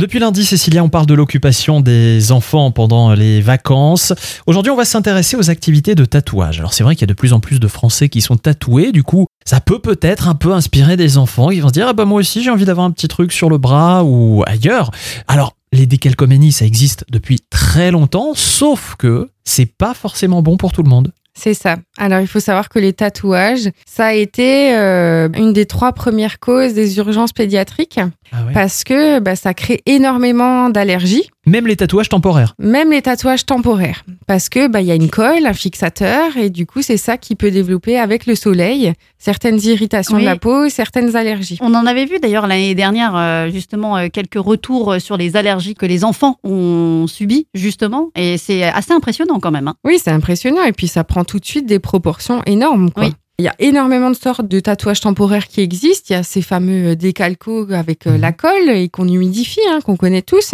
[0.00, 4.14] Depuis lundi, Cécilia, on parle de l'occupation des enfants pendant les vacances.
[4.46, 6.58] Aujourd'hui, on va s'intéresser aux activités de tatouage.
[6.58, 8.92] Alors c'est vrai qu'il y a de plus en plus de Français qui sont tatoués,
[8.92, 11.92] du coup, ça peut peut-être un peu inspirer des enfants qui vont se dire ah
[11.92, 14.90] bah moi aussi j'ai envie d'avoir un petit truc sur le bras ou ailleurs.
[15.28, 20.72] Alors les décalcoménies, ça existe depuis très longtemps, sauf que c'est pas forcément bon pour
[20.72, 21.12] tout le monde.
[21.34, 21.76] C'est ça.
[21.96, 26.38] Alors, il faut savoir que les tatouages, ça a été euh, une des trois premières
[26.40, 28.00] causes des urgences pédiatriques
[28.32, 28.52] Ah ouais.
[28.52, 32.54] parce que bah, ça crée énormément d'allergies, Même les tatouages temporaires.
[32.58, 36.48] même les tatouages temporaires, parce que bah, il y a une colle, un fixateur, et
[36.48, 40.22] du coup, c'est ça qui peut développer avec le soleil certaines irritations Oui.
[40.22, 41.58] de la peau, certaines allergies.
[41.60, 45.74] On en avait vu d'ailleurs l'année dernière, euh, justement, euh, quelques retours sur les allergies
[45.74, 48.10] que les enfants ont subies, justement.
[48.14, 49.66] Et c'est assez impressionnant quand même.
[49.68, 49.74] hein.
[49.84, 52.90] Oui, c'est impressionnant, et puis ça prend tout de suite des proportions énormes.
[52.92, 53.04] Quoi.
[53.06, 53.12] Oui.
[53.40, 56.08] Il y a énormément de sortes de tatouages temporaires qui existent.
[56.10, 58.20] Il y a ces fameux décalcos avec euh, Mhm.
[58.20, 60.52] la colle et qu'on humidifie, hein, qu'on connaît tous.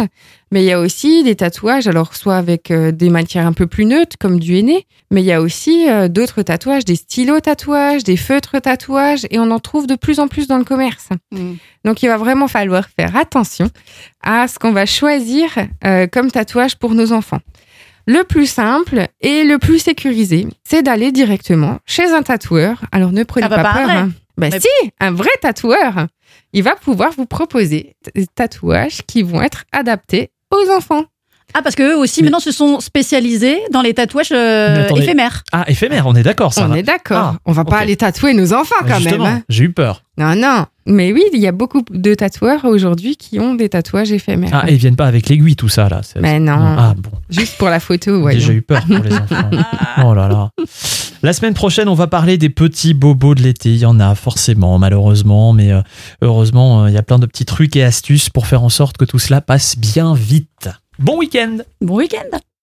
[0.51, 3.67] Mais il y a aussi des tatouages, alors soit avec euh, des matières un peu
[3.67, 7.41] plus neutres, comme du henné, mais il y a aussi euh, d'autres tatouages, des stylos
[7.41, 11.09] tatouages, des feutres tatouages, et on en trouve de plus en plus dans le commerce.
[11.83, 13.69] Donc il va vraiment falloir faire attention
[14.23, 15.49] à ce qu'on va choisir
[15.85, 17.39] euh, comme tatouage pour nos enfants.
[18.07, 22.81] Le plus simple et le plus sécurisé, c'est d'aller directement chez un tatoueur.
[22.91, 23.85] Alors ne prenez Ah bah, pas pas un peur.
[23.85, 23.95] vrai.
[23.97, 24.11] hein.
[24.37, 26.07] Bah Mais- si, un vrai tatoueur.
[26.53, 31.03] Il va pouvoir vous proposer des tatouages qui vont être adaptés aux enfants.
[31.53, 35.43] Ah, parce qu'eux aussi, Mais- maintenant, se sont spécialisés dans les tatouages euh, éphémères.
[35.51, 36.77] Ah, éphémère, on est d'accord, ça On va.
[36.79, 37.33] est d'accord.
[37.35, 39.33] Ah, On va pas aller tatouer nos enfants quand Justement, même.
[39.37, 39.43] hein.
[39.49, 40.03] j'ai eu peur.
[40.17, 40.65] Non, non.
[40.87, 44.49] Mais oui, il y a beaucoup de tatoueurs aujourd'hui qui ont des tatouages éphémères.
[44.53, 46.01] Ah, et ils viennent pas avec l'aiguille, tout ça, là.
[46.19, 46.55] Mais non.
[46.57, 47.11] Ah, bon.
[47.29, 48.39] Juste pour la photo, J'ai voyons.
[48.39, 49.49] Déjà eu peur pour les enfants.
[50.05, 50.49] Oh là là.
[51.23, 53.69] La semaine prochaine, on va parler des petits bobos de l'été.
[53.69, 55.81] Il y en a forcément, malheureusement, mais euh,
[56.21, 58.97] heureusement, euh, il y a plein de petits trucs et astuces pour faire en sorte
[58.97, 60.69] que tout cela passe bien vite.
[60.99, 62.37] Bon week-end Bon week-end